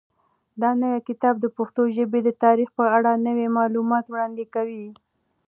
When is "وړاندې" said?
4.07-4.45